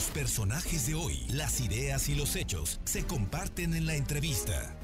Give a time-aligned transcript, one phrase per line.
[0.00, 4.74] Los personajes de hoy, las ideas y los hechos se comparten en la entrevista.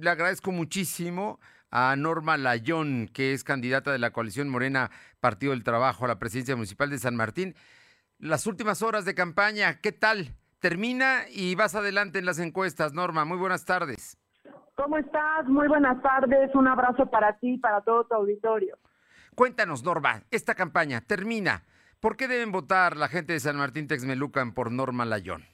[0.00, 1.38] Le agradezco muchísimo
[1.70, 4.90] a Norma Layón, que es candidata de la coalición Morena
[5.20, 7.54] Partido del Trabajo a la presidencia municipal de San Martín.
[8.18, 10.34] Las últimas horas de campaña, ¿qué tal?
[10.58, 12.92] Termina y vas adelante en las encuestas.
[12.92, 14.18] Norma, muy buenas tardes.
[14.74, 15.46] ¿Cómo estás?
[15.46, 16.52] Muy buenas tardes.
[16.56, 18.76] Un abrazo para ti y para todo tu auditorio.
[19.36, 21.62] Cuéntanos, Norma, esta campaña termina.
[22.04, 25.44] ¿Por qué deben votar la gente de San Martín Texmelucan por Norma Layón?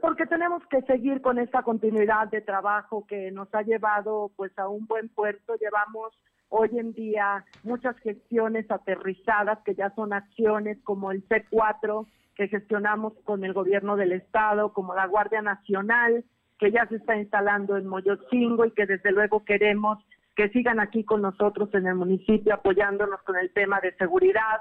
[0.00, 4.66] Porque tenemos que seguir con esta continuidad de trabajo que nos ha llevado pues a
[4.66, 5.54] un buen puerto.
[5.54, 12.48] Llevamos hoy en día muchas gestiones aterrizadas que ya son acciones como el C4 que
[12.48, 16.24] gestionamos con el gobierno del estado, como la Guardia Nacional
[16.58, 21.04] que ya se está instalando en Moyotzingo y que desde luego queremos que sigan aquí
[21.04, 24.60] con nosotros en el municipio apoyándonos con el tema de seguridad,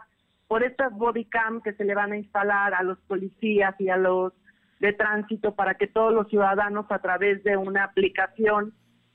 [0.51, 4.33] por estas bodycam que se le van a instalar a los policías y a los
[4.81, 8.73] de tránsito para que todos los ciudadanos a través de una aplicación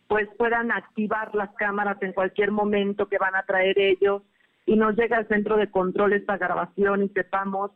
[0.08, 4.22] pues puedan activar las cámaras en cualquier momento que van a traer ellos
[4.64, 7.70] y nos llega al centro de control esta grabación y sepamos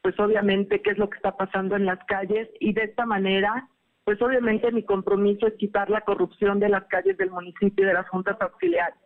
[0.00, 3.68] pues obviamente qué es lo que está pasando en las calles y de esta manera
[4.04, 7.92] pues obviamente mi compromiso es quitar la corrupción de las calles del municipio y de
[7.92, 8.96] las juntas auxiliares.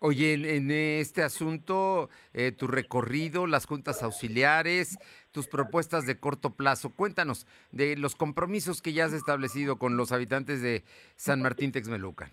[0.00, 4.96] Oye, en, este asunto, eh, tu recorrido, las juntas auxiliares,
[5.32, 10.12] tus propuestas de corto plazo, cuéntanos de los compromisos que ya has establecido con los
[10.12, 10.84] habitantes de
[11.16, 12.30] San Martín Texmelucan.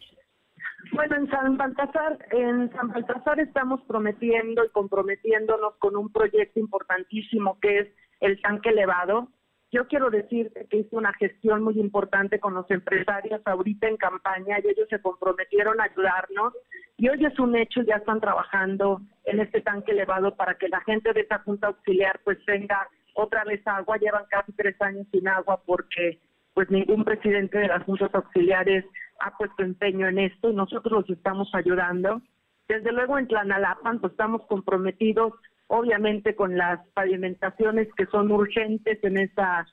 [0.94, 7.60] Bueno, en San Baltasar, en San Baltasar estamos prometiendo y comprometiéndonos con un proyecto importantísimo
[7.60, 7.88] que es
[8.20, 9.30] el tanque elevado,
[9.76, 14.58] yo quiero decir que hice una gestión muy importante con los empresarios ahorita en campaña
[14.64, 16.54] y ellos se comprometieron a ayudarnos
[16.98, 20.80] y hoy es un hecho, ya están trabajando en este tanque elevado para que la
[20.82, 25.28] gente de esta junta auxiliar pues tenga otra vez agua, llevan casi tres años sin
[25.28, 26.20] agua porque
[26.54, 28.86] pues ningún presidente de las juntas auxiliares
[29.20, 32.22] ha puesto empeño en esto y nosotros los estamos ayudando.
[32.70, 35.34] Desde luego en Tlanalapan pues estamos comprometidos
[35.68, 39.66] obviamente con las pavimentaciones que son urgentes en esa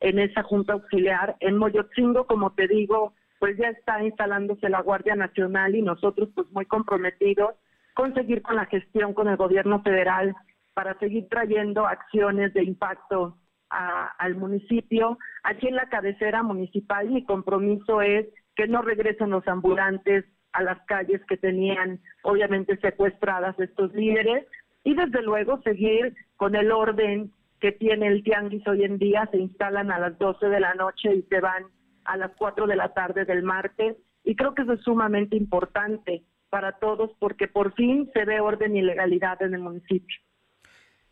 [0.00, 1.36] en esa junta auxiliar.
[1.40, 6.50] En Moyotzingo, como te digo, pues ya está instalándose la Guardia Nacional y nosotros pues
[6.50, 7.54] muy comprometidos
[7.94, 10.34] con seguir con la gestión con el gobierno federal
[10.74, 13.38] para seguir trayendo acciones de impacto
[13.70, 15.18] al municipio.
[15.42, 20.78] Aquí en la cabecera municipal mi compromiso es que no regresen los ambulantes a las
[20.86, 24.46] calles que tenían obviamente secuestradas estos líderes,
[24.86, 29.38] y desde luego seguir con el orden que tiene el tianguis hoy en día, se
[29.38, 31.64] instalan a las 12 de la noche y se van
[32.04, 36.22] a las 4 de la tarde del martes y creo que eso es sumamente importante
[36.50, 40.18] para todos porque por fin se ve orden y legalidad en el municipio.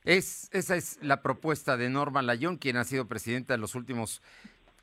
[0.05, 4.23] Es, esa es la propuesta de Norma Layón, quien ha sido presidenta en los últimos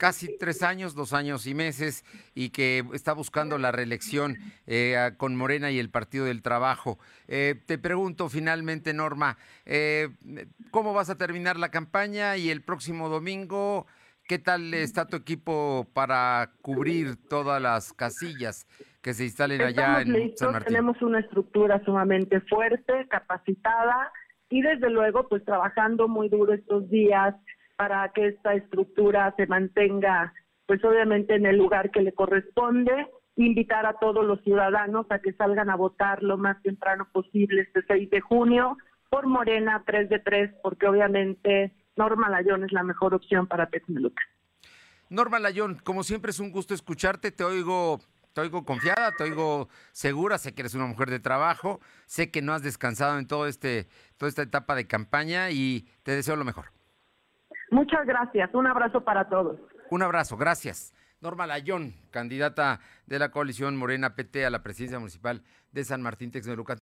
[0.02, 2.04] casi tres años, dos años y meses,
[2.34, 4.36] y que está buscando la reelección
[4.66, 6.98] eh, con Morena y el Partido del Trabajo.
[7.28, 10.10] Eh, te pregunto finalmente, Norma, eh,
[10.72, 13.86] ¿cómo vas a terminar la campaña y el próximo domingo?
[14.28, 18.66] ¿Qué tal está tu equipo para cubrir todas las casillas
[19.04, 20.74] que se instalen allá en San Martín?
[20.74, 24.12] Tenemos una estructura sumamente fuerte, capacitada
[24.50, 27.36] y desde luego pues trabajando muy duro estos días
[27.82, 30.36] para que esta estructura se mantenga,
[30.68, 35.34] pues obviamente en el lugar que le corresponde, invitar a todos los ciudadanos a que
[35.34, 38.78] salgan a votar lo más temprano posible este 6 de junio
[39.10, 44.22] por Morena 3 de 3, porque obviamente Norma Layón es la mejor opción para Texmeluca.
[45.10, 48.00] Norma Layón, como siempre es un gusto escucharte, te oigo
[48.34, 52.44] te oigo confiada, te oigo segura, sé que eres una mujer de trabajo, sé que
[52.44, 53.88] no has descansado en todo este,
[54.18, 56.66] toda esta etapa de campaña y te deseo lo mejor.
[57.72, 58.54] Muchas gracias.
[58.54, 59.60] Un abrazo para todos.
[59.90, 60.94] Un abrazo, gracias.
[61.20, 66.32] Norma Layón, candidata de la coalición Morena PT a la presidencia municipal de San Martín
[66.32, 66.80] Texmelucan.